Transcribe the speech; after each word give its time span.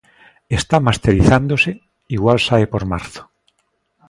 Está 0.57 0.77
masterizándose, 0.87 1.71
igual 2.15 2.39
sae 2.45 2.65
por 2.71 2.83
marzo. 2.93 3.21